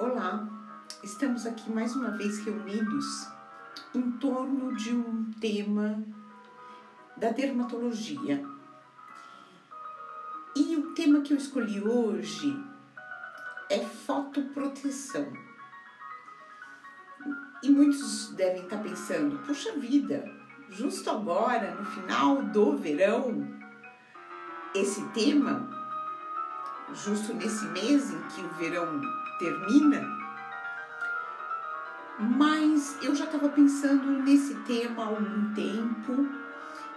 Olá, 0.00 0.46
estamos 1.02 1.44
aqui 1.44 1.68
mais 1.72 1.96
uma 1.96 2.12
vez 2.12 2.38
reunidos 2.44 3.26
em 3.92 4.12
torno 4.12 4.72
de 4.76 4.94
um 4.94 5.28
tema 5.40 6.00
da 7.16 7.30
dermatologia. 7.30 8.40
E 10.54 10.76
o 10.76 10.94
tema 10.94 11.22
que 11.22 11.32
eu 11.32 11.36
escolhi 11.36 11.82
hoje 11.82 12.64
é 13.68 13.80
fotoproteção. 13.80 15.32
E 17.60 17.68
muitos 17.68 18.28
devem 18.36 18.62
estar 18.62 18.78
pensando, 18.78 19.40
puxa 19.40 19.72
vida, 19.80 20.24
justo 20.68 21.10
agora, 21.10 21.74
no 21.74 21.84
final 21.84 22.40
do 22.44 22.76
verão, 22.76 23.48
esse 24.72 25.04
tema, 25.08 25.68
justo 26.94 27.34
nesse 27.34 27.66
mês 27.66 28.12
verão 28.58 29.00
termina, 29.38 30.04
mas 32.18 32.98
eu 33.02 33.14
já 33.14 33.24
estava 33.24 33.48
pensando 33.48 34.10
nesse 34.24 34.54
tema 34.66 35.04
há 35.04 35.06
algum 35.06 35.54
tempo 35.54 36.28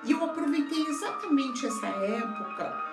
e 0.03 0.11
eu 0.11 0.25
aproveitei 0.25 0.87
exatamente 0.87 1.65
essa 1.67 1.87
época 1.87 2.91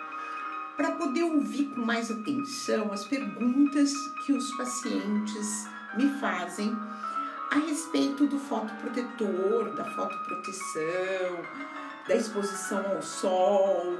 para 0.76 0.92
poder 0.92 1.24
ouvir 1.24 1.70
com 1.74 1.80
mais 1.80 2.10
atenção 2.10 2.92
as 2.92 3.04
perguntas 3.04 3.90
que 4.24 4.32
os 4.32 4.54
pacientes 4.56 5.66
me 5.96 6.08
fazem 6.20 6.76
a 7.50 7.58
respeito 7.60 8.26
do 8.26 8.38
fotoprotetor, 8.38 9.74
da 9.74 9.84
fotoproteção, 9.86 11.42
da 12.06 12.14
exposição 12.14 12.84
ao 12.86 13.02
sol. 13.02 13.98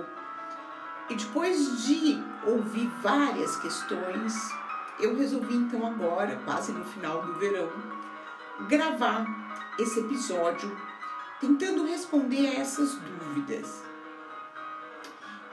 E 1.10 1.14
depois 1.14 1.84
de 1.84 2.22
ouvir 2.46 2.86
várias 3.02 3.56
questões, 3.56 4.34
eu 5.00 5.16
resolvi 5.16 5.54
então 5.54 5.86
agora, 5.86 6.36
quase 6.44 6.72
no 6.72 6.84
final 6.84 7.22
do 7.24 7.34
verão, 7.34 7.70
gravar 8.68 9.26
esse 9.78 10.00
episódio 10.00 10.76
tentando 11.40 11.86
responder 11.86 12.48
a 12.48 12.54
essas 12.60 12.94
dúvidas. 12.96 13.82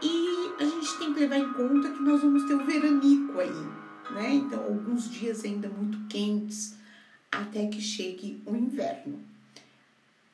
E 0.02 0.54
a 0.60 0.66
gente 0.66 0.98
tem 0.98 1.14
que 1.14 1.20
levar 1.22 1.38
em 1.38 1.54
conta 1.54 1.92
que 1.92 2.02
nós 2.02 2.22
vamos 2.22 2.44
ter 2.44 2.56
o 2.56 2.66
veranico 2.66 3.40
aí, 3.40 4.12
né? 4.12 4.34
Então, 4.34 4.62
alguns 4.64 5.10
dias 5.10 5.44
ainda 5.44 5.70
muito 5.70 6.08
quentes 6.08 6.76
até 7.32 7.68
que 7.68 7.82
chegue 7.82 8.42
o 8.46 8.56
inverno. 8.56 9.20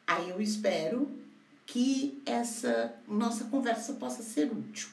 Aí 0.08 0.30
eu 0.30 0.41
espero 0.41 1.09
que 1.66 2.22
essa 2.25 2.94
nossa 3.08 3.45
conversa 3.45 3.94
possa 3.94 4.23
ser 4.23 4.52
útil. 4.52 4.89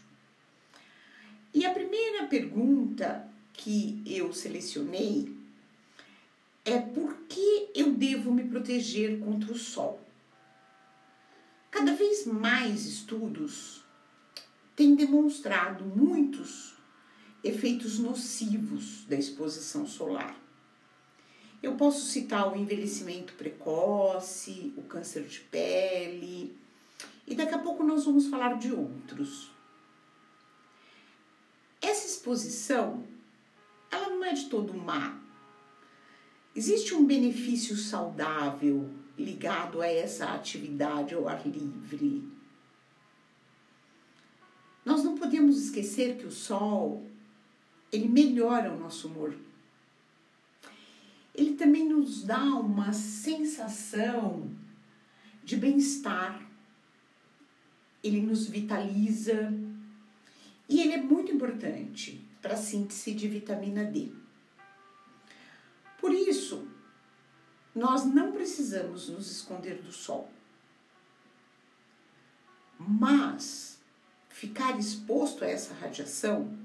E 1.52 1.64
a 1.64 1.72
primeira 1.72 2.27
pergunta 2.27 3.28
que 3.52 4.02
eu 4.06 4.32
selecionei 4.32 5.34
é 6.64 6.78
por 6.78 7.14
que 7.28 7.70
eu 7.74 7.92
devo 7.92 8.32
me 8.32 8.44
proteger 8.44 9.18
contra 9.20 9.52
o 9.52 9.58
sol? 9.58 10.00
Cada 11.70 11.94
vez 11.94 12.26
mais 12.26 12.86
estudos 12.86 13.82
têm 14.76 14.94
demonstrado 14.94 15.84
muitos 15.84 16.74
efeitos 17.42 17.98
nocivos 17.98 19.04
da 19.06 19.16
exposição 19.16 19.86
solar. 19.86 20.36
Eu 21.62 21.74
posso 21.76 22.06
citar 22.06 22.52
o 22.52 22.56
envelhecimento 22.56 23.32
precoce, 23.34 24.72
o 24.76 24.82
câncer 24.82 25.24
de 25.24 25.41
pele, 25.41 26.56
e 27.26 27.34
daqui 27.34 27.54
a 27.54 27.58
pouco 27.58 27.82
nós 27.82 28.04
vamos 28.04 28.26
falar 28.26 28.58
de 28.58 28.72
outros. 28.72 29.50
Essa 32.28 32.46
exposição, 32.46 33.04
ela 33.91 34.10
não 34.10 34.22
é 34.22 34.34
de 34.34 34.50
todo 34.50 34.75
má. 34.75 35.19
Existe 36.54 36.94
um 36.94 37.06
benefício 37.06 37.75
saudável 37.75 38.91
ligado 39.16 39.80
a 39.80 39.86
essa 39.86 40.26
atividade 40.34 41.14
ao 41.14 41.26
ar 41.26 41.47
livre. 41.47 42.22
Nós 44.84 45.03
não 45.03 45.16
podemos 45.16 45.58
esquecer 45.58 46.19
que 46.19 46.26
o 46.26 46.30
sol, 46.30 47.06
ele 47.91 48.08
melhora 48.08 48.74
o 48.74 48.78
nosso 48.78 49.08
humor. 49.08 49.34
Ele 51.34 51.54
também 51.54 51.88
nos 51.88 52.24
dá 52.24 52.44
uma 52.44 52.92
sensação 52.92 54.50
de 55.42 55.56
bem-estar. 55.56 56.47
Ele 58.03 58.20
nos 58.20 58.47
vitaliza 58.47 59.50
e 60.68 60.80
ele 60.80 60.92
é 60.92 60.98
muito 60.98 61.32
importante 61.32 62.24
para 62.42 62.54
a 62.54 62.56
síntese 62.56 63.14
de 63.14 63.26
vitamina 63.26 63.84
D. 63.84 64.12
Por 65.98 66.12
isso, 66.12 66.68
nós 67.74 68.04
não 68.04 68.32
precisamos 68.32 69.08
nos 69.08 69.30
esconder 69.30 69.80
do 69.80 69.90
sol. 69.92 70.30
Mas 72.78 73.80
ficar 74.28 74.78
exposto 74.78 75.44
a 75.44 75.48
essa 75.48 75.74
radiação 75.74 76.56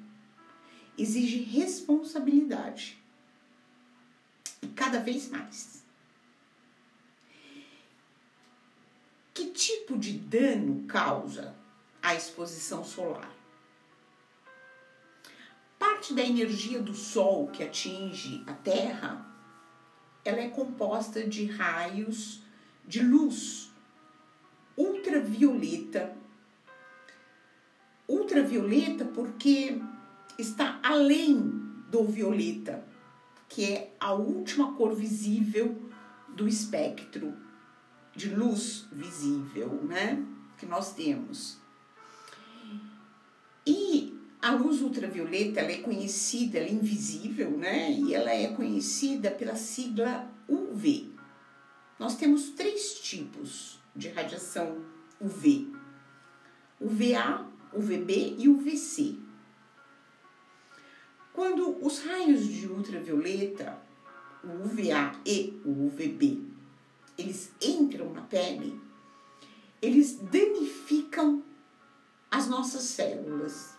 exige 0.97 1.37
responsabilidade. 1.37 3.01
E 4.61 4.67
cada 4.67 4.99
vez 4.99 5.29
mais. 5.29 5.83
Que 9.33 9.47
tipo 9.47 9.97
de 9.97 10.13
dano 10.13 10.85
causa 10.87 11.55
a 12.01 12.13
exposição 12.13 12.83
solar? 12.83 13.42
Parte 15.83 16.13
da 16.13 16.23
energia 16.23 16.81
do 16.81 16.94
Sol 16.94 17.47
que 17.47 17.61
atinge 17.61 18.41
a 18.47 18.53
Terra 18.53 19.25
ela 20.23 20.39
é 20.39 20.47
composta 20.47 21.27
de 21.27 21.44
raios 21.44 22.41
de 22.88 23.03
luz 23.03 23.69
ultravioleta. 24.77 26.16
Ultravioleta 28.07 29.03
porque 29.03 29.77
está 30.39 30.79
além 30.81 31.38
do 31.89 32.05
violeta, 32.05 32.81
que 33.50 33.65
é 33.65 33.94
a 34.00 34.13
última 34.13 34.71
cor 34.75 34.95
visível 34.95 35.77
do 36.29 36.47
espectro 36.47 37.38
de 38.15 38.33
luz 38.33 38.88
visível, 38.89 39.83
né? 39.83 40.25
Que 40.57 40.65
nós 40.65 40.94
temos. 40.94 41.57
E 43.67 44.02
a 44.43 44.51
luz 44.51 44.81
ultravioleta 44.81 45.61
ela 45.61 45.71
é 45.71 45.77
conhecida, 45.77 46.57
ela 46.57 46.67
é 46.67 46.71
invisível, 46.73 47.51
né? 47.51 47.89
E 47.93 48.13
ela 48.13 48.29
é 48.29 48.49
conhecida 48.49 49.31
pela 49.31 49.55
sigla 49.55 50.29
UV. 50.49 51.13
Nós 51.97 52.17
temos 52.17 52.49
três 52.49 52.99
tipos 52.99 53.79
de 53.95 54.09
radiação 54.09 54.83
UV: 55.21 55.73
UVA, 56.77 57.47
UVB 57.73 58.35
e 58.37 58.49
UVC. 58.49 59.15
Quando 61.31 61.77
os 61.81 61.99
raios 61.99 62.45
de 62.45 62.67
ultravioleta, 62.67 63.81
o 64.43 64.65
UVA 64.65 65.21
e 65.25 65.57
o 65.63 65.85
UVB, 65.85 66.43
eles 67.17 67.49
entram 67.61 68.11
na 68.11 68.23
pele, 68.23 68.77
eles 69.81 70.19
danificam 70.19 71.41
as 72.29 72.49
nossas 72.49 72.83
células 72.83 73.72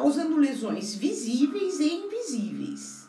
causando 0.00 0.38
lesões 0.38 0.94
visíveis 0.94 1.78
e 1.78 1.92
invisíveis. 1.92 3.06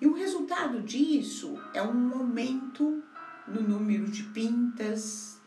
E 0.00 0.06
o 0.06 0.14
resultado 0.14 0.80
disso 0.80 1.62
é 1.74 1.82
um 1.82 2.14
aumento 2.14 3.04
no 3.46 3.60
número 3.60 4.10
de 4.10 4.22
pintas, 4.22 5.38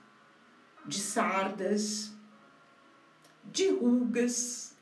de 0.85 0.99
sardas, 0.99 2.13
de 3.43 3.71
rugas 3.71 4.75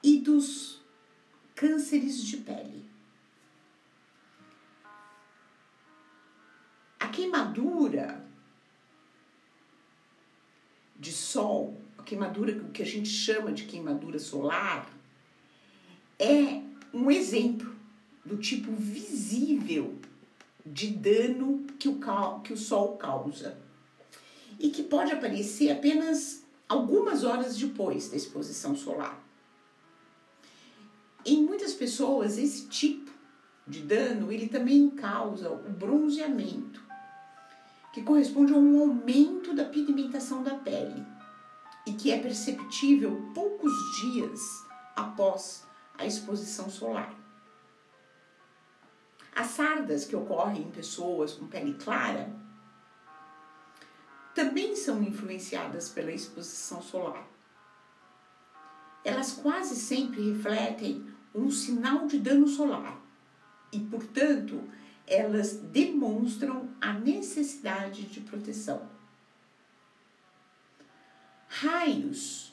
e 0.00 0.20
dos 0.20 0.80
cânceres 1.56 2.22
de 2.22 2.36
pele. 2.36 2.88
A 7.00 7.08
queimadura 7.08 8.24
de 10.94 11.12
sol 11.12 11.87
queimadura, 12.08 12.52
o 12.62 12.70
que 12.70 12.82
a 12.82 12.86
gente 12.86 13.08
chama 13.08 13.52
de 13.52 13.64
queimadura 13.64 14.18
solar, 14.18 14.90
é 16.18 16.62
um 16.92 17.10
exemplo 17.10 17.70
do 18.24 18.38
tipo 18.38 18.72
visível 18.72 19.94
de 20.64 20.88
dano 20.88 21.66
que 21.78 21.88
o, 21.88 22.00
que 22.42 22.52
o 22.52 22.56
sol 22.56 22.96
causa 22.96 23.58
e 24.58 24.70
que 24.70 24.82
pode 24.82 25.12
aparecer 25.12 25.70
apenas 25.70 26.42
algumas 26.66 27.24
horas 27.24 27.56
depois 27.56 28.08
da 28.08 28.16
exposição 28.16 28.74
solar. 28.74 29.22
Em 31.24 31.42
muitas 31.42 31.74
pessoas, 31.74 32.38
esse 32.38 32.68
tipo 32.68 33.10
de 33.66 33.80
dano 33.80 34.32
ele 34.32 34.48
também 34.48 34.88
causa 34.88 35.50
o 35.50 35.70
bronzeamento, 35.70 36.82
que 37.92 38.02
corresponde 38.02 38.52
a 38.54 38.56
um 38.56 38.80
aumento 38.80 39.54
da 39.54 39.64
pigmentação 39.64 40.42
da 40.42 40.54
pele 40.54 41.17
e 41.88 41.94
que 41.94 42.10
é 42.12 42.18
perceptível 42.18 43.30
poucos 43.34 43.72
dias 43.98 44.62
após 44.94 45.66
a 45.96 46.04
exposição 46.04 46.68
solar. 46.68 47.14
As 49.34 49.46
sardas 49.46 50.04
que 50.04 50.14
ocorrem 50.14 50.64
em 50.64 50.70
pessoas 50.70 51.32
com 51.32 51.46
pele 51.46 51.72
clara 51.74 52.30
também 54.34 54.76
são 54.76 55.02
influenciadas 55.02 55.88
pela 55.88 56.12
exposição 56.12 56.82
solar. 56.82 57.26
Elas 59.02 59.32
quase 59.32 59.74
sempre 59.74 60.30
refletem 60.30 61.06
um 61.34 61.50
sinal 61.50 62.06
de 62.06 62.18
dano 62.18 62.46
solar 62.46 63.00
e, 63.72 63.80
portanto, 63.80 64.62
elas 65.06 65.54
demonstram 65.54 66.68
a 66.82 66.92
necessidade 66.92 68.02
de 68.02 68.20
proteção. 68.20 68.97
Raios 71.48 72.52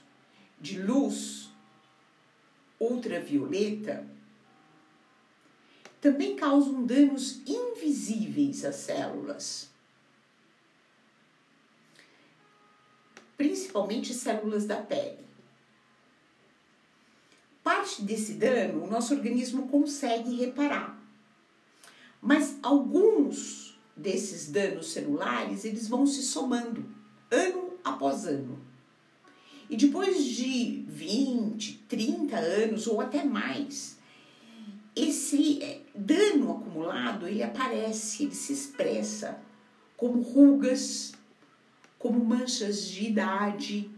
de 0.59 0.81
luz 0.81 1.49
ultravioleta 2.79 4.07
também 6.01 6.35
causam 6.35 6.85
danos 6.85 7.41
invisíveis 7.47 8.63
às 8.63 8.75
células, 8.75 9.69
principalmente 13.35 14.13
células 14.13 14.65
da 14.65 14.81
pele. 14.81 15.25
Parte 17.63 18.03
desse 18.03 18.35
dano 18.35 18.83
o 18.83 18.87
nosso 18.87 19.13
organismo 19.13 19.67
consegue 19.67 20.35
reparar, 20.35 21.01
mas 22.21 22.57
alguns 22.63 23.77
desses 23.95 24.51
danos 24.51 24.91
celulares 24.91 25.65
eles 25.65 25.87
vão 25.87 26.05
se 26.05 26.21
somando 26.21 26.85
ano 27.31 27.77
após 27.83 28.25
ano. 28.25 28.64
E 29.69 29.75
depois 29.75 30.23
de 30.23 30.83
20, 30.87 31.85
30 31.87 32.37
anos 32.37 32.87
ou 32.87 33.01
até 33.01 33.23
mais, 33.23 33.97
esse 34.95 35.61
eh, 35.61 35.81
dano 35.93 36.51
acumulado, 36.51 37.27
ele 37.27 37.41
aparece, 37.41 38.23
ele 38.23 38.35
se 38.35 38.53
expressa 38.53 39.39
como 39.97 40.21
rugas, 40.21 41.13
como 41.97 42.23
manchas 42.23 42.87
de 42.87 43.07
idade 43.07 43.89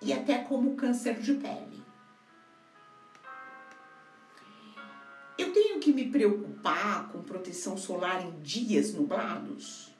e 0.00 0.12
até 0.12 0.38
como 0.38 0.74
câncer 0.74 1.20
de 1.20 1.34
pele. 1.34 1.84
Eu 5.36 5.52
tenho 5.52 5.78
que 5.78 5.92
me 5.92 6.10
preocupar 6.10 7.08
com 7.12 7.22
proteção 7.22 7.76
solar 7.76 8.24
em 8.24 8.40
dias 8.40 8.94
nublados? 8.94 9.94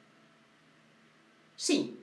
Sim. 1.55 1.95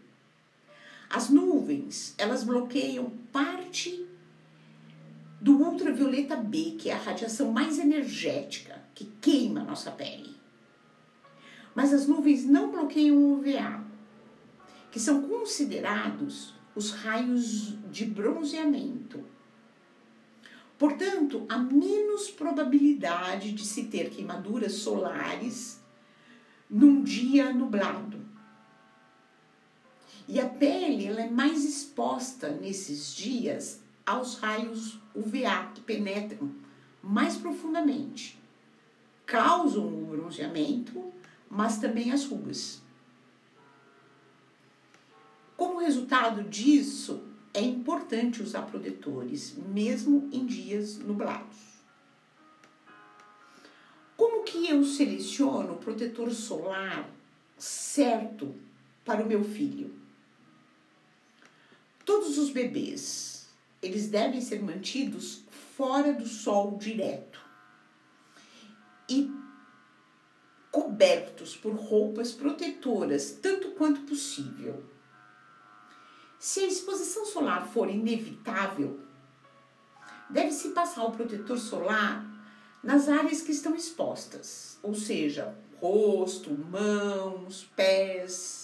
As 1.15 1.31
nuvens, 1.31 2.13
elas 2.19 2.43
bloqueiam 2.43 3.09
parte 3.33 4.05
do 5.41 5.63
ultravioleta 5.63 6.35
B, 6.35 6.75
que 6.77 6.91
é 6.91 6.93
a 6.93 6.99
radiação 6.99 7.53
mais 7.53 7.79
energética, 7.79 8.83
que 8.93 9.05
queima 9.21 9.61
a 9.61 9.65
nossa 9.65 9.93
pele. 9.93 10.35
Mas 11.73 11.95
as 11.95 12.09
nuvens 12.09 12.45
não 12.45 12.73
bloqueiam 12.73 13.17
o 13.17 13.39
UVA, 13.39 13.85
que 14.91 14.99
são 14.99 15.29
considerados 15.29 16.53
os 16.75 16.91
raios 16.91 17.79
de 17.93 18.07
bronzeamento. 18.07 19.25
Portanto, 20.77 21.47
há 21.49 21.59
menos 21.59 22.29
probabilidade 22.29 23.53
de 23.53 23.65
se 23.65 23.85
ter 23.85 24.11
queimaduras 24.11 24.73
solares 24.73 25.81
num 26.69 27.05
dia 27.05 27.53
nublado. 27.53 28.14
E 30.27 30.41
a 30.41 30.49
pele 30.49 31.07
ela 31.07 31.23
é 31.23 31.31
mais 31.31 31.65
exposta 31.65 32.49
nesses 32.51 33.15
dias 33.15 33.81
aos 34.07 34.39
raios 34.39 34.99
UVA 35.15 35.71
que 35.75 35.81
penetram 35.81 36.51
mais 37.03 37.37
profundamente. 37.37 38.39
Causam 39.27 39.87
o 39.87 40.07
bronzeamento, 40.07 41.13
mas 41.49 41.79
também 41.79 42.11
as 42.11 42.25
rugas. 42.25 42.83
Como 45.57 45.79
resultado 45.79 46.43
disso, 46.43 47.23
é 47.53 47.61
importante 47.61 48.43
usar 48.43 48.63
protetores, 48.63 49.55
mesmo 49.57 50.29
em 50.33 50.45
dias 50.45 50.99
nublados. 50.99 51.57
Como 54.17 54.43
que 54.43 54.69
eu 54.69 54.85
seleciono 54.85 55.75
o 55.75 55.79
protetor 55.79 56.31
solar 56.33 57.09
certo 57.57 58.55
para 59.05 59.23
o 59.23 59.27
meu 59.27 59.45
filho? 59.45 60.04
Todos 62.05 62.39
os 62.39 62.51
bebês, 62.51 63.49
eles 63.83 64.09
devem 64.09 64.41
ser 64.41 64.63
mantidos 64.63 65.43
fora 65.77 66.13
do 66.13 66.27
sol 66.27 66.77
direto 66.77 67.41
e 69.09 69.31
cobertos 70.71 71.57
por 71.57 71.73
roupas 71.75 72.33
protetoras 72.33 73.39
tanto 73.41 73.73
quanto 73.73 74.01
possível. 74.03 74.85
Se 76.39 76.61
a 76.61 76.67
exposição 76.67 77.25
solar 77.25 77.67
for 77.69 77.89
inevitável, 77.89 79.01
deve-se 80.29 80.71
passar 80.71 81.05
o 81.05 81.13
protetor 81.13 81.59
solar 81.59 82.25
nas 82.83 83.09
áreas 83.09 83.41
que 83.41 83.53
estão 83.53 83.75
expostas, 83.75 84.79
ou 84.83 84.95
seja, 84.95 85.57
rosto, 85.81 86.51
mãos, 86.51 87.65
pés, 87.75 88.64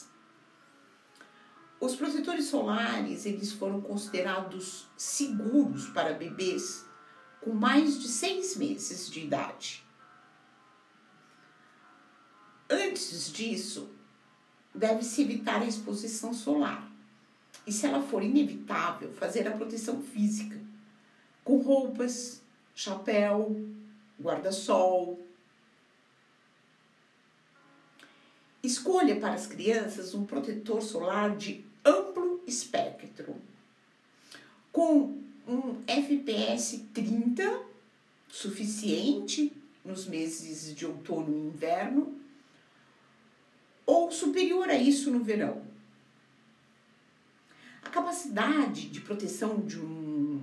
os 1.80 1.96
protetores 1.96 2.44
solares, 2.44 3.24
eles 3.24 3.52
foram 3.52 3.80
considerados 3.80 4.86
seguros 4.98 5.88
para 5.88 6.12
bebês 6.12 6.84
com 7.40 7.54
mais 7.54 7.98
de 7.98 8.06
seis 8.06 8.54
meses 8.54 9.10
de 9.10 9.20
idade. 9.20 9.82
Antes 12.68 13.32
disso, 13.32 13.90
deve-se 14.74 15.22
evitar 15.22 15.62
a 15.62 15.64
exposição 15.64 16.34
solar. 16.34 16.86
E 17.66 17.72
se 17.72 17.86
ela 17.86 18.02
for 18.02 18.22
inevitável, 18.22 19.12
fazer 19.14 19.48
a 19.48 19.52
proteção 19.52 20.02
física, 20.02 20.60
com 21.42 21.62
roupas, 21.62 22.42
chapéu, 22.74 23.56
guarda-sol. 24.20 25.18
Escolha 28.62 29.18
para 29.18 29.32
as 29.32 29.46
crianças 29.46 30.14
um 30.14 30.26
protetor 30.26 30.82
solar 30.82 31.34
de 31.34 31.69
amplo 31.84 32.42
espectro, 32.46 33.36
com 34.72 35.18
um 35.46 35.82
FPS 35.86 36.86
30 36.92 37.62
suficiente 38.28 39.52
nos 39.84 40.06
meses 40.06 40.74
de 40.74 40.86
outono 40.86 41.36
e 41.36 41.48
inverno, 41.48 42.14
ou 43.86 44.12
superior 44.12 44.68
a 44.68 44.76
isso 44.76 45.10
no 45.10 45.24
verão. 45.24 45.62
A 47.82 47.88
capacidade 47.88 48.88
de 48.88 49.00
proteção 49.00 49.60
de 49.60 49.80
um 49.80 50.42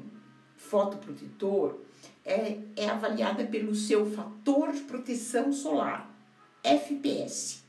fotoprotetor 0.58 1.79
é, 2.25 2.60
é 2.75 2.89
avaliada 2.89 3.46
pelo 3.46 3.74
seu 3.74 4.10
fator 4.12 4.74
de 4.74 4.82
proteção 4.82 5.53
solar, 5.53 6.13
FPS, 6.62 7.63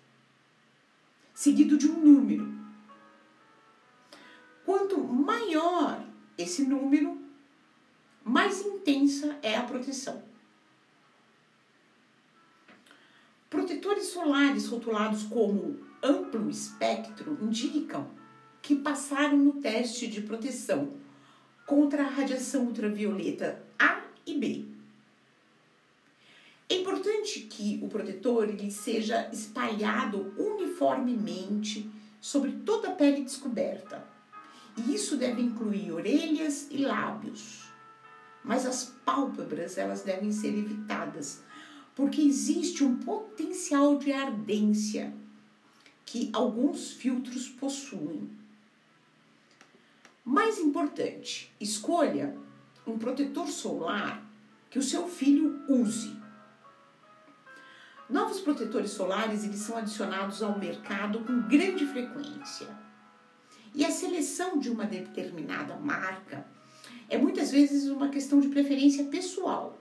seguido 1.32 1.78
de 1.78 1.86
um 1.86 2.00
número 2.00 2.57
Quanto 4.68 5.02
maior 5.02 6.04
esse 6.36 6.62
número, 6.62 7.18
mais 8.22 8.60
intensa 8.60 9.38
é 9.40 9.56
a 9.56 9.62
proteção. 9.62 10.22
Protetores 13.48 14.08
solares 14.08 14.66
rotulados 14.66 15.22
como 15.22 15.80
amplo 16.02 16.50
espectro 16.50 17.38
indicam 17.40 18.10
que 18.60 18.76
passaram 18.76 19.38
no 19.38 19.52
teste 19.54 20.06
de 20.06 20.20
proteção 20.20 20.92
contra 21.64 22.04
a 22.04 22.10
radiação 22.10 22.66
ultravioleta 22.66 23.64
A 23.78 24.02
e 24.26 24.36
B. 24.36 24.66
É 26.68 26.74
importante 26.74 27.40
que 27.40 27.80
o 27.82 27.88
protetor 27.88 28.50
ele 28.50 28.70
seja 28.70 29.30
espalhado 29.32 30.34
uniformemente 30.36 31.90
sobre 32.20 32.52
toda 32.52 32.88
a 32.88 32.94
pele 32.94 33.22
descoberta 33.22 34.17
e 34.78 34.94
isso 34.94 35.16
deve 35.16 35.42
incluir 35.42 35.92
orelhas 35.92 36.68
e 36.70 36.78
lábios. 36.78 37.68
Mas 38.44 38.64
as 38.64 38.84
pálpebras, 39.04 39.76
elas 39.76 40.02
devem 40.02 40.32
ser 40.32 40.56
evitadas, 40.56 41.42
porque 41.94 42.20
existe 42.20 42.84
um 42.84 42.96
potencial 42.96 43.98
de 43.98 44.12
ardência 44.12 45.12
que 46.06 46.30
alguns 46.32 46.92
filtros 46.92 47.48
possuem. 47.48 48.30
Mais 50.24 50.58
importante, 50.58 51.52
escolha 51.60 52.36
um 52.86 52.98
protetor 52.98 53.48
solar 53.48 54.22
que 54.70 54.78
o 54.78 54.82
seu 54.82 55.08
filho 55.08 55.62
use. 55.68 56.16
Novos 58.08 58.40
protetores 58.40 58.92
solares 58.92 59.44
eles 59.44 59.60
são 59.60 59.76
adicionados 59.76 60.42
ao 60.42 60.58
mercado 60.58 61.20
com 61.20 61.42
grande 61.42 61.84
frequência. 61.86 62.87
E 63.74 63.84
a 63.84 63.90
seleção 63.90 64.58
de 64.58 64.70
uma 64.70 64.84
determinada 64.84 65.76
marca 65.76 66.46
é 67.08 67.16
muitas 67.16 67.50
vezes 67.50 67.88
uma 67.88 68.08
questão 68.08 68.40
de 68.40 68.48
preferência 68.48 69.04
pessoal. 69.04 69.78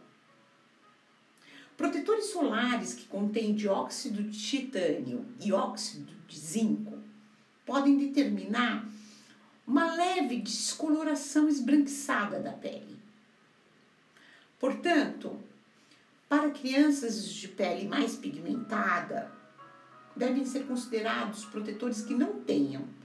Protetores 1.76 2.26
solares 2.26 2.94
que 2.94 3.06
contêm 3.06 3.54
dióxido 3.54 4.24
de 4.24 4.40
titânio 4.40 5.26
e 5.40 5.52
óxido 5.52 6.12
de 6.28 6.40
zinco 6.40 6.98
podem 7.66 7.98
determinar 7.98 8.88
uma 9.66 9.94
leve 9.94 10.38
descoloração 10.38 11.48
esbranquiçada 11.48 12.40
da 12.40 12.54
pele. 12.54 12.98
Portanto, 14.60 15.38
para 16.28 16.50
crianças 16.50 17.28
de 17.28 17.48
pele 17.48 17.88
mais 17.88 18.16
pigmentada, 18.16 19.32
devem 20.16 20.46
ser 20.46 20.66
considerados 20.66 21.46
protetores 21.46 22.02
que 22.02 22.16
não 22.16 22.42
tenham 22.42 22.97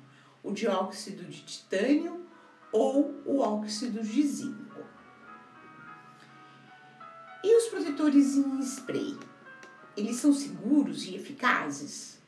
o 0.43 0.53
dióxido 0.53 1.25
de 1.25 1.43
titânio 1.43 2.27
ou 2.73 3.23
o 3.25 3.39
óxido 3.39 4.03
de 4.03 4.23
zinco. 4.27 4.81
E 7.45 7.57
os 7.57 7.65
protetores 7.67 8.37
em 8.37 8.59
spray? 8.61 9.19
Eles 9.97 10.17
são 10.17 10.33
seguros 10.33 11.05
e 11.05 11.15
eficazes? 11.15 12.21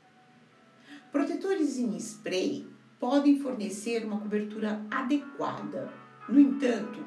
Protetores 1.11 1.79
em 1.79 1.97
spray 1.97 2.69
podem 2.99 3.39
fornecer 3.39 4.05
uma 4.05 4.21
cobertura 4.21 4.85
adequada. 4.91 5.93
No 6.29 6.41
entanto, 6.41 7.05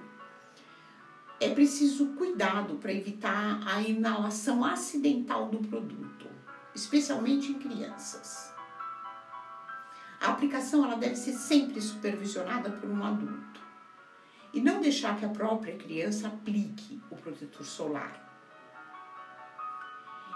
é 1.40 1.50
preciso 1.50 2.08
cuidado 2.14 2.76
para 2.76 2.94
evitar 2.94 3.62
a 3.68 3.82
inalação 3.82 4.64
acidental 4.64 5.50
do 5.50 5.60
produto, 5.60 6.28
especialmente 6.74 7.52
em 7.52 7.60
crianças. 7.60 8.57
A 10.22 10.32
aplicação 10.32 10.84
ela 10.84 10.96
deve 10.96 11.16
ser 11.16 11.34
sempre 11.34 11.82
supervisionada 11.82 12.72
por 12.72 12.90
um 12.90 13.04
adulto 13.04 13.62
e 14.54 14.62
não 14.62 14.82
deixar 14.82 15.18
que 15.18 15.26
a 15.26 15.30
própria 15.30 15.78
criança 15.78 16.28
aplique 16.28 17.02
o 17.10 17.16
protetor 17.16 17.66
solar. 17.66 18.26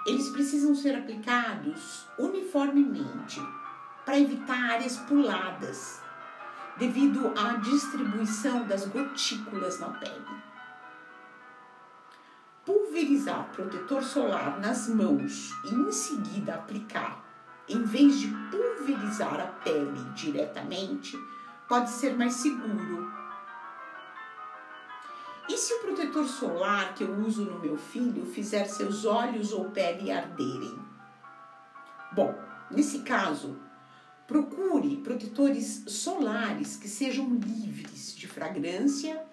Eles 0.05 0.29
precisam 0.29 0.73
ser 0.75 0.95
aplicados 0.95 2.05
uniformemente 2.17 3.39
para 4.05 4.19
evitar 4.19 4.71
áreas 4.71 4.97
puladas 4.97 6.01
devido 6.77 7.33
à 7.37 7.57
distribuição 7.57 8.65
das 8.65 8.87
gotículas 8.87 9.79
na 9.79 9.89
pele 9.89 10.41
pulverizar 12.65 13.49
protetor 13.51 14.03
solar 14.03 14.59
nas 14.59 14.87
mãos 14.87 15.51
e 15.65 15.73
em 15.73 15.91
seguida 15.91 16.55
aplicar, 16.55 17.20
em 17.71 17.83
vez 17.83 18.19
de 18.19 18.27
pulverizar 18.27 19.39
a 19.39 19.47
pele 19.47 20.03
diretamente, 20.15 21.17
pode 21.67 21.89
ser 21.89 22.15
mais 22.17 22.33
seguro. 22.33 23.09
E 25.49 25.57
se 25.57 25.73
o 25.73 25.79
protetor 25.79 26.25
solar 26.27 26.93
que 26.93 27.03
eu 27.03 27.13
uso 27.19 27.43
no 27.43 27.59
meu 27.59 27.77
filho 27.77 28.25
fizer 28.25 28.65
seus 28.65 29.05
olhos 29.05 29.51
ou 29.51 29.65
pele 29.71 30.11
arderem? 30.11 30.79
Bom, 32.13 32.33
nesse 32.69 32.99
caso, 32.99 33.57
procure 34.27 34.97
protetores 34.97 35.83
solares 35.87 36.77
que 36.77 36.87
sejam 36.87 37.33
livres 37.35 38.15
de 38.15 38.27
fragrância 38.27 39.25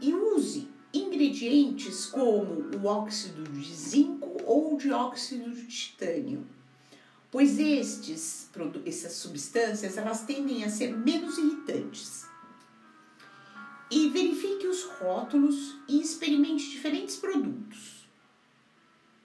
e 0.00 0.14
use 0.14 0.68
ingredientes 0.92 2.06
como 2.06 2.70
o 2.76 2.86
óxido 2.86 3.42
de 3.44 3.74
zinco 3.74 4.36
ou 4.44 4.74
o 4.74 4.78
dióxido 4.78 5.50
de 5.50 5.66
titânio, 5.66 6.46
pois 7.36 7.58
estes, 7.58 8.48
essas 8.86 9.12
substâncias 9.12 9.98
elas 9.98 10.22
tendem 10.22 10.64
a 10.64 10.70
ser 10.70 10.96
menos 10.96 11.36
irritantes. 11.36 12.24
E 13.90 14.08
verifique 14.08 14.66
os 14.66 14.84
rótulos 14.84 15.76
e 15.86 16.00
experimente 16.00 16.70
diferentes 16.70 17.16
produtos. 17.16 18.08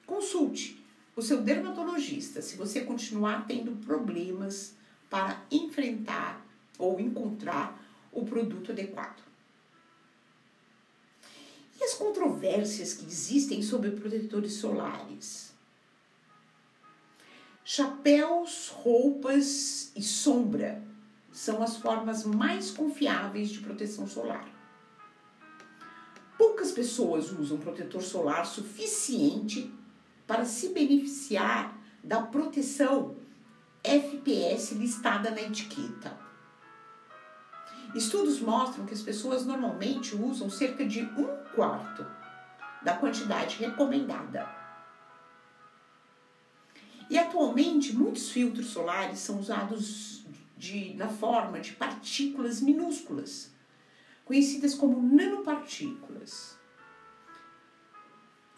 Consulte 0.05 0.83
o 1.15 1.21
seu 1.21 1.41
dermatologista 1.41 2.41
se 2.41 2.57
você 2.57 2.81
continuar 2.81 3.47
tendo 3.47 3.77
problemas 3.77 4.73
para 5.09 5.41
enfrentar 5.49 6.45
ou 6.77 6.99
encontrar 6.99 7.81
o 8.11 8.25
produto 8.25 8.73
adequado. 8.73 9.23
E 11.79 11.83
as 11.85 11.93
controvérsias 11.93 12.93
que 12.93 13.05
existem 13.05 13.63
sobre 13.63 13.91
protetores 13.91 14.55
solares? 14.55 15.50
Chapéus, 17.73 18.67
roupas 18.67 19.93
e 19.95 20.03
sombra 20.03 20.83
são 21.31 21.63
as 21.63 21.77
formas 21.77 22.25
mais 22.25 22.69
confiáveis 22.69 23.49
de 23.49 23.61
proteção 23.61 24.05
solar. 24.05 24.45
Poucas 26.37 26.73
pessoas 26.73 27.31
usam 27.31 27.59
protetor 27.59 28.01
solar 28.01 28.45
suficiente 28.45 29.73
para 30.27 30.43
se 30.43 30.73
beneficiar 30.73 31.73
da 32.03 32.21
proteção 32.21 33.15
FPS 33.81 34.75
listada 34.75 35.31
na 35.31 35.41
etiqueta. 35.41 36.19
Estudos 37.95 38.41
mostram 38.41 38.85
que 38.85 38.93
as 38.93 39.01
pessoas 39.01 39.45
normalmente 39.45 40.13
usam 40.13 40.49
cerca 40.49 40.85
de 40.85 41.03
um 41.03 41.37
quarto 41.55 42.05
da 42.83 42.97
quantidade 42.97 43.55
recomendada. 43.63 44.60
E 47.11 47.17
atualmente 47.17 47.93
muitos 47.93 48.31
filtros 48.31 48.67
solares 48.67 49.19
são 49.19 49.37
usados 49.37 50.23
de, 50.57 50.93
na 50.93 51.09
forma 51.09 51.59
de 51.59 51.73
partículas 51.73 52.61
minúsculas, 52.61 53.51
conhecidas 54.23 54.73
como 54.73 55.01
nanopartículas. 55.01 56.55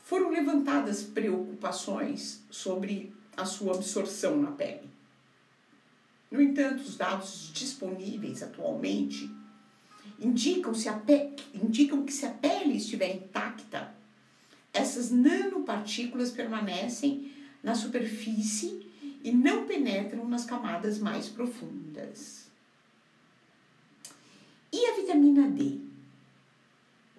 Foram 0.03 0.29
levantadas 0.29 1.01
preocupações 1.01 2.43
sobre 2.51 3.12
a 3.36 3.43
sua 3.43 3.74
absorção 3.74 4.39
na 4.39 4.51
pele. 4.51 4.88
No 6.29 6.39
entanto, 6.39 6.83
os 6.83 6.95
dados 6.95 7.50
disponíveis 7.51 8.43
atualmente 8.43 9.27
indicam, 10.19 10.75
se 10.75 10.88
a 10.88 10.93
pe... 10.93 11.33
indicam 11.55 12.05
que 12.05 12.13
se 12.13 12.27
a 12.27 12.29
pele 12.29 12.77
estiver 12.77 13.15
intacta, 13.15 13.95
essas 14.72 15.10
nanopartículas 15.10 16.29
permanecem 16.29 17.33
na 17.63 17.74
superfície 17.74 18.86
e 19.24 19.32
não 19.32 19.65
penetram 19.65 20.27
nas 20.27 20.46
camadas 20.46 21.00
mais 21.00 21.29
profundas. 21.29 22.48
E 24.72 24.86
a 24.88 24.96
vitamina 24.96 25.48
D? 25.48 25.79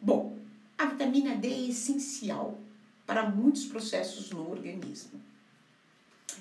Bom, 0.00 0.38
a 0.76 0.84
vitamina 0.84 1.34
D 1.34 1.48
é 1.48 1.68
essencial 1.68 2.60
para 3.06 3.28
muitos 3.28 3.64
processos 3.64 4.30
no 4.30 4.50
organismo. 4.50 5.20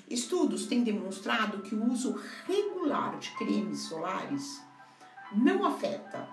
Estudos 0.08 0.66
têm 0.66 0.84
demonstrado 0.84 1.62
que 1.62 1.74
o 1.74 1.90
uso 1.90 2.20
regular 2.46 3.18
de 3.18 3.30
cremes 3.38 3.84
solares 3.84 4.60
não 5.32 5.64
afeta 5.64 6.28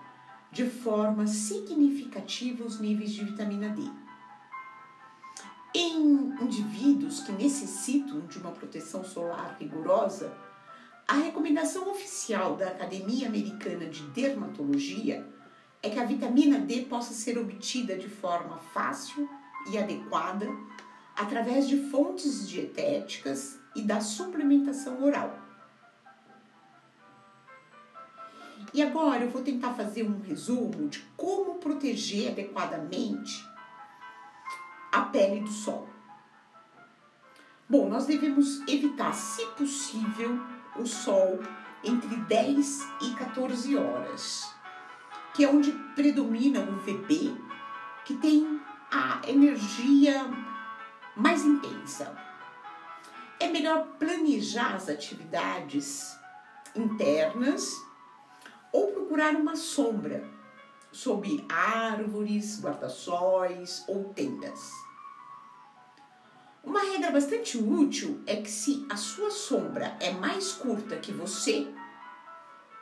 de 0.52 0.70
forma 0.70 1.26
significativa 1.26 2.66
os 2.66 2.80
níveis 2.80 3.12
de 3.14 3.24
vitamina 3.24 3.70
D. 3.70 3.90
Em 5.74 6.34
indivíduos 6.42 7.22
que 7.22 7.32
necessitam 7.32 8.20
de 8.28 8.38
uma 8.38 8.52
proteção 8.52 9.06
solar 9.06 9.56
rigorosa, 9.58 10.34
a 11.08 11.14
recomendação 11.14 11.90
oficial 11.90 12.58
da 12.58 12.68
Academia 12.68 13.28
Americana 13.28 13.86
de 13.86 14.04
Dermatologia 14.10 15.26
é 15.82 15.90
que 15.90 15.98
a 15.98 16.04
vitamina 16.04 16.60
D 16.60 16.82
possa 16.82 17.14
ser 17.14 17.38
obtida 17.38 17.98
de 17.98 18.10
forma 18.10 18.58
fácil 18.58 19.30
e 19.72 19.78
adequada 19.78 20.46
através 21.16 21.70
de 21.70 21.90
fontes 21.90 22.50
dietéticas 22.50 23.58
e 23.74 23.82
da 23.82 24.02
suplementação 24.02 25.02
oral. 25.02 25.40
E 28.74 28.82
agora 28.82 29.24
eu 29.24 29.30
vou 29.30 29.42
tentar 29.42 29.74
fazer 29.74 30.04
um 30.04 30.20
resumo 30.20 30.90
de 30.90 31.00
como 31.16 31.56
proteger 31.56 32.32
adequadamente 32.32 33.50
a 34.92 35.02
pele 35.02 35.42
do 35.42 35.50
sol. 35.50 35.88
Bom, 37.70 37.88
nós 37.88 38.06
devemos 38.06 38.60
evitar, 38.68 39.14
se 39.14 39.46
possível, 39.58 40.38
o 40.76 40.86
sol 40.86 41.40
entre 41.84 42.16
10 42.16 42.88
e 43.02 43.12
14 43.16 43.78
horas, 43.78 44.54
que 45.34 45.46
é 45.46 45.50
onde 45.50 45.72
predomina 45.96 46.60
o 46.60 46.76
UVB, 46.76 47.36
que 48.04 48.16
tem 48.16 48.60
a 48.92 49.22
energia 49.28 50.30
mais 51.16 51.46
intensa. 51.46 52.14
É 53.40 53.48
melhor 53.48 53.88
planejar 53.98 54.76
as 54.76 54.90
atividades 54.90 56.20
internas 56.76 57.74
ou 58.72 58.92
procurar 58.92 59.36
uma 59.36 59.56
sombra 59.56 60.41
sob 60.92 61.46
árvores, 61.50 62.62
guarda-sóis 62.62 63.84
ou 63.88 64.14
tendas. 64.14 64.72
Uma 66.64 66.82
regra 66.82 67.12
bastante 67.12 67.58
útil 67.58 68.22
é 68.28 68.36
que 68.36 68.52
se 68.52 68.86
a 68.90 68.96
sua 68.96 69.32
sombra 69.32 69.98
é 70.00 70.12
mais 70.12 70.52
curta 70.54 70.98
que 70.98 71.12
você, 71.12 71.68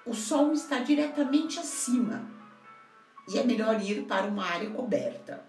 o 0.06 0.13
sol 0.13 0.51
está 0.51 0.80
diretamente 0.80 1.60
acima 1.60 2.30
e 3.30 3.38
é 3.38 3.44
melhor 3.44 3.82
ir 3.82 4.06
para 4.06 4.28
uma 4.28 4.46
área 4.46 4.70
coberta. 4.72 5.48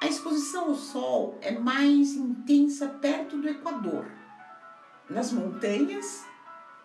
A 0.00 0.06
exposição 0.06 0.68
ao 0.68 0.74
sol 0.74 1.38
é 1.40 1.52
mais 1.52 2.14
intensa 2.14 2.86
perto 2.86 3.36
do 3.36 3.48
Equador, 3.48 4.06
nas 5.08 5.32
montanhas 5.32 6.24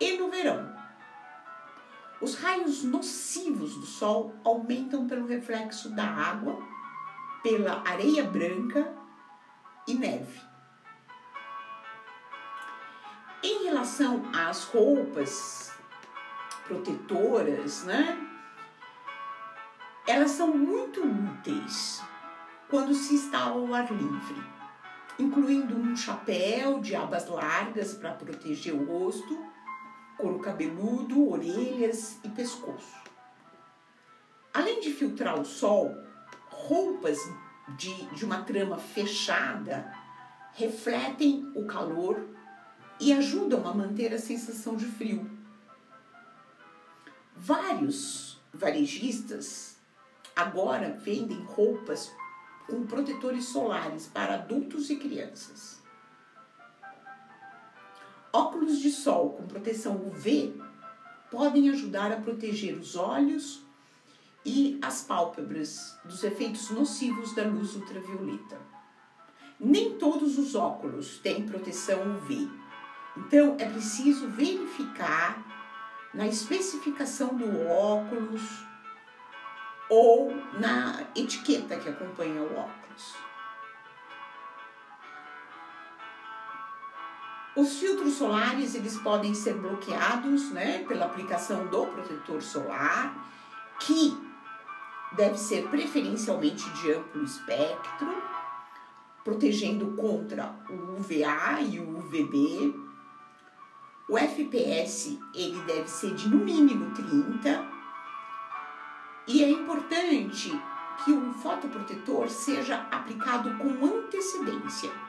e 0.00 0.16
no 0.16 0.30
verão. 0.30 0.73
Os 2.20 2.36
raios 2.36 2.82
nocivos 2.84 3.76
do 3.76 3.86
sol 3.86 4.34
aumentam 4.44 5.06
pelo 5.06 5.26
reflexo 5.26 5.90
da 5.90 6.06
água, 6.06 6.56
pela 7.42 7.82
areia 7.86 8.24
branca 8.24 8.94
e 9.86 9.94
neve. 9.94 10.40
Em 13.42 13.64
relação 13.64 14.22
às 14.34 14.64
roupas 14.64 15.72
protetoras, 16.66 17.84
né? 17.84 18.18
Elas 20.06 20.30
são 20.30 20.56
muito 20.56 21.02
úteis 21.02 22.02
quando 22.68 22.94
se 22.94 23.14
está 23.14 23.44
ao 23.44 23.72
ar 23.74 23.90
livre, 23.92 24.42
incluindo 25.18 25.76
um 25.76 25.94
chapéu 25.94 26.80
de 26.80 26.96
abas 26.96 27.28
largas 27.28 27.94
para 27.94 28.12
proteger 28.12 28.74
o 28.74 28.84
rosto, 28.84 29.53
couro 30.16 30.38
cabeludo, 30.38 31.30
orelhas 31.30 32.18
e 32.24 32.28
pescoço. 32.28 32.94
Além 34.52 34.80
de 34.80 34.92
filtrar 34.92 35.40
o 35.40 35.44
sol, 35.44 35.94
roupas 36.48 37.18
de, 37.76 37.92
de 38.14 38.24
uma 38.24 38.42
trama 38.42 38.78
fechada 38.78 39.92
refletem 40.52 41.50
o 41.54 41.66
calor 41.66 42.24
e 43.00 43.12
ajudam 43.12 43.66
a 43.66 43.74
manter 43.74 44.12
a 44.14 44.18
sensação 44.18 44.76
de 44.76 44.86
frio. 44.86 45.28
Vários 47.36 48.40
varejistas 48.52 49.76
agora 50.36 50.90
vendem 50.92 51.42
roupas 51.42 52.12
com 52.68 52.86
protetores 52.86 53.46
solares 53.46 54.06
para 54.06 54.34
adultos 54.34 54.88
e 54.90 54.96
crianças. 54.96 55.82
Óculos 58.34 58.80
de 58.80 58.90
sol 58.90 59.30
com 59.30 59.46
proteção 59.46 59.94
UV 59.94 60.60
podem 61.30 61.70
ajudar 61.70 62.10
a 62.10 62.16
proteger 62.16 62.76
os 62.76 62.96
olhos 62.96 63.62
e 64.44 64.76
as 64.82 65.02
pálpebras 65.02 65.96
dos 66.04 66.24
efeitos 66.24 66.68
nocivos 66.70 67.32
da 67.32 67.44
luz 67.44 67.76
ultravioleta. 67.76 68.60
Nem 69.60 69.96
todos 69.98 70.36
os 70.36 70.56
óculos 70.56 71.18
têm 71.18 71.46
proteção 71.46 72.16
UV, 72.16 72.50
então 73.16 73.54
é 73.56 73.66
preciso 73.66 74.26
verificar 74.26 76.10
na 76.12 76.26
especificação 76.26 77.36
do 77.36 77.68
óculos 77.68 78.42
ou 79.88 80.34
na 80.58 81.06
etiqueta 81.14 81.78
que 81.78 81.88
acompanha 81.88 82.42
o 82.42 82.56
óculos. 82.56 83.14
Os 87.56 87.78
filtros 87.78 88.14
solares 88.14 88.74
eles 88.74 88.98
podem 88.98 89.32
ser 89.32 89.54
bloqueados, 89.54 90.50
né, 90.50 90.84
pela 90.88 91.06
aplicação 91.06 91.66
do 91.66 91.86
protetor 91.86 92.42
solar, 92.42 93.14
que 93.78 94.16
deve 95.12 95.38
ser 95.38 95.68
preferencialmente 95.68 96.68
de 96.70 96.92
amplo 96.92 97.22
espectro, 97.22 98.22
protegendo 99.22 99.92
contra 99.92 100.52
o 100.68 100.96
UVA 100.98 101.60
e 101.60 101.78
o 101.78 101.98
UVB. 101.98 102.74
O 104.08 104.18
FPS 104.18 105.18
ele 105.32 105.60
deve 105.62 105.88
ser 105.88 106.12
de 106.14 106.28
no 106.28 106.44
mínimo 106.44 106.92
30 106.92 107.74
e 109.26 109.42
é 109.42 109.48
importante 109.48 110.50
que 111.04 111.12
o 111.12 111.32
fotoprotetor 111.32 112.28
seja 112.28 112.86
aplicado 112.90 113.56
com 113.56 113.68
antecedência. 113.86 115.03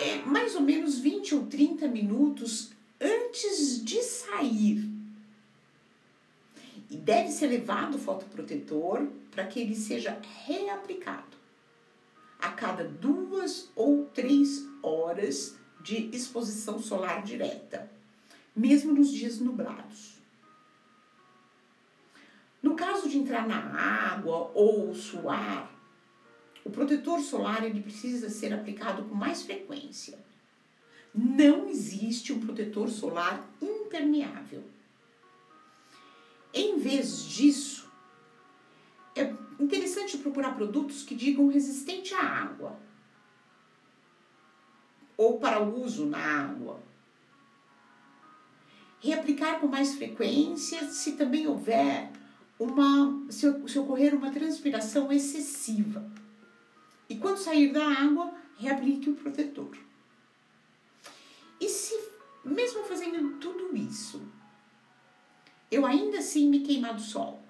É 0.00 0.18
mais 0.24 0.54
ou 0.54 0.60
menos 0.60 0.98
20 0.98 1.34
ou 1.34 1.46
30 1.46 1.88
minutos 1.88 2.70
antes 3.00 3.84
de 3.84 4.02
sair. 4.02 4.88
E 6.90 6.96
deve 6.96 7.30
ser 7.30 7.48
levado 7.48 7.96
o 7.96 7.98
fotoprotetor 7.98 9.06
para 9.30 9.46
que 9.46 9.60
ele 9.60 9.74
seja 9.74 10.20
reaplicado 10.46 11.36
a 12.38 12.50
cada 12.50 12.84
duas 12.84 13.70
ou 13.74 14.06
três 14.06 14.66
horas 14.82 15.56
de 15.80 16.08
exposição 16.14 16.78
solar 16.78 17.22
direta, 17.22 17.90
mesmo 18.54 18.92
nos 18.92 19.10
dias 19.10 19.38
nublados. 19.38 20.18
No 22.62 22.74
caso 22.74 23.08
de 23.08 23.18
entrar 23.18 23.46
na 23.46 23.56
água 24.12 24.50
ou 24.54 24.94
suar, 24.94 25.70
o 26.68 26.70
protetor 26.70 27.20
solar 27.20 27.64
ele 27.64 27.80
precisa 27.80 28.28
ser 28.28 28.52
aplicado 28.52 29.04
com 29.04 29.14
mais 29.14 29.42
frequência. 29.42 30.18
Não 31.14 31.66
existe 31.66 32.30
um 32.30 32.40
protetor 32.40 32.90
solar 32.90 33.42
impermeável. 33.60 34.62
Em 36.52 36.78
vez 36.78 37.22
disso, 37.24 37.90
é 39.16 39.34
interessante 39.58 40.18
procurar 40.18 40.54
produtos 40.54 41.02
que 41.02 41.14
digam 41.14 41.48
resistente 41.48 42.14
à 42.14 42.20
água 42.20 42.78
ou 45.16 45.38
para 45.40 45.62
uso 45.62 46.04
na 46.04 46.18
água. 46.18 46.82
Reaplicar 49.00 49.58
com 49.58 49.68
mais 49.68 49.94
frequência 49.94 50.86
se 50.90 51.12
também 51.12 51.46
houver 51.46 52.12
uma, 52.58 53.24
se, 53.30 53.48
ocorrer 53.78 54.14
uma 54.14 54.30
transpiração 54.30 55.10
excessiva. 55.10 56.17
E 57.08 57.16
quando 57.16 57.38
sair 57.38 57.72
da 57.72 57.86
água, 57.86 58.34
reaplique 58.58 59.08
o 59.08 59.14
protetor. 59.14 59.76
E 61.60 61.68
se, 61.68 61.98
mesmo 62.44 62.84
fazendo 62.84 63.38
tudo 63.38 63.76
isso, 63.76 64.22
eu 65.70 65.84
ainda 65.86 66.18
assim 66.18 66.48
me 66.48 66.60
queimar 66.60 66.94
do 66.94 67.00
sol? 67.00 67.42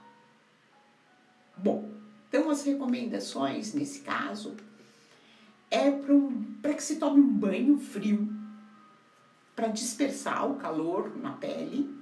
Bom, 1.56 1.90
então 2.28 2.50
as 2.50 2.64
recomendações 2.64 3.74
nesse 3.74 4.00
caso 4.00 4.56
é 5.70 5.90
para 6.62 6.74
que 6.74 6.82
se 6.82 6.96
tome 6.96 7.20
um 7.20 7.32
banho 7.32 7.78
frio 7.78 8.28
para 9.54 9.68
dispersar 9.68 10.48
o 10.48 10.56
calor 10.56 11.16
na 11.16 11.32
pele 11.32 11.98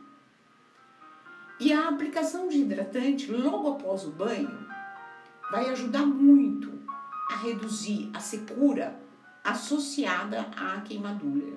e 1.58 1.72
a 1.72 1.88
aplicação 1.88 2.48
de 2.48 2.58
hidratante 2.58 3.32
logo 3.32 3.70
após 3.70 4.04
o 4.04 4.10
banho 4.10 4.66
vai 5.50 5.70
ajudar 5.70 6.04
muito 6.04 6.75
a 7.28 7.36
reduzir 7.36 8.10
a 8.14 8.20
secura 8.20 8.98
associada 9.42 10.42
à 10.56 10.80
queimadura. 10.80 11.56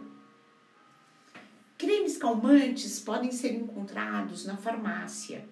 Cremes 1.78 2.18
calmantes 2.18 3.00
podem 3.00 3.32
ser 3.32 3.54
encontrados 3.54 4.46
na 4.46 4.58
farmácia 4.58 5.48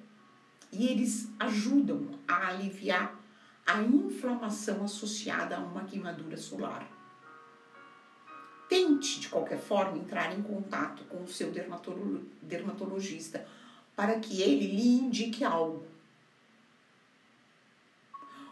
e 0.72 0.88
eles 0.88 1.30
ajudam 1.40 2.10
a 2.28 2.50
aliviar 2.50 3.18
a 3.66 3.82
inflamação 3.82 4.84
associada 4.84 5.56
a 5.56 5.60
uma 5.60 5.84
queimadura 5.84 6.38
solar. 6.38 6.88
Tente, 8.68 9.22
de 9.22 9.30
qualquer 9.30 9.60
forma, 9.60 9.98
entrar 9.98 10.38
em 10.38 10.42
contato 10.42 11.04
com 11.06 11.24
o 11.24 11.28
seu 11.28 11.52
dermatologista 12.42 13.48
para 13.96 14.20
que 14.20 14.42
ele 14.42 14.68
lhe 14.68 15.00
indique 15.00 15.44
algo. 15.44 15.86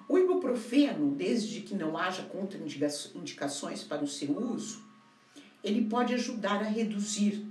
O 0.08 0.18
ibuprofeno, 0.18 1.16
desde 1.16 1.62
que 1.62 1.74
não 1.74 1.98
haja 1.98 2.24
contraindicações 2.24 3.84
para 3.84 4.04
o 4.04 4.08
seu 4.08 4.38
uso, 4.38 4.84
ele 5.64 5.90
pode 5.90 6.14
ajudar 6.14 6.62
a 6.62 6.68
reduzir 6.68 7.44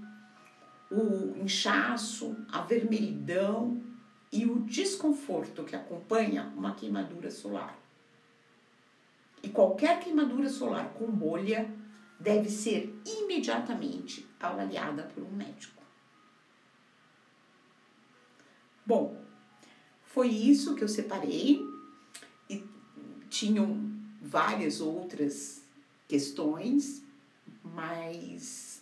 o 0.90 1.36
inchaço, 1.42 2.36
a 2.50 2.60
vermelhidão 2.60 3.82
e 4.30 4.46
o 4.46 4.60
desconforto 4.60 5.64
que 5.64 5.74
acompanha 5.74 6.52
uma 6.56 6.74
queimadura 6.74 7.30
solar. 7.30 7.76
E 9.42 9.48
qualquer 9.48 9.98
queimadura 9.98 10.48
solar 10.48 10.94
com 10.94 11.06
bolha 11.06 11.68
deve 12.20 12.48
ser 12.48 12.94
imediatamente 13.04 14.26
avaliada 14.38 15.02
por 15.02 15.24
um 15.24 15.30
médico. 15.30 15.82
Bom, 18.86 19.20
foi 20.04 20.28
isso 20.28 20.74
que 20.76 20.84
eu 20.84 20.88
separei 20.88 21.73
tinham 23.34 23.92
várias 24.22 24.80
outras 24.80 25.60
questões, 26.06 27.02
mas 27.64 28.80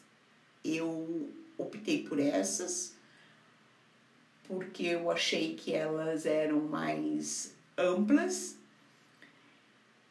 eu 0.62 1.31
optei 1.57 2.07
por 2.07 2.19
essas 2.19 2.95
porque 4.47 4.83
eu 4.83 5.11
achei 5.11 5.55
que 5.55 5.73
elas 5.73 6.27
eram 6.27 6.61
mais 6.61 7.55
amplas 7.79 8.59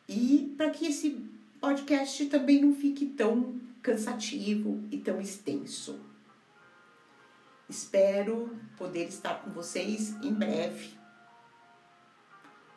e 0.10 0.52
para 0.58 0.72
que 0.72 0.88
esse 0.88 1.24
podcast 1.60 2.26
também 2.26 2.60
não 2.60 2.74
fique 2.74 3.06
tão 3.06 3.62
cansativo 3.84 4.84
e 4.90 4.98
tão 4.98 5.22
extenso. 5.22 6.00
Espero 7.70 8.58
poder 8.76 9.08
estar 9.08 9.36
com 9.44 9.52
vocês 9.52 10.16
em 10.24 10.34
breve. 10.34 10.98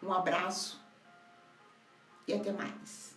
Um 0.03 0.12
abraço 0.12 0.84
e 2.26 2.34
até 2.34 2.52
mais. 2.52 3.13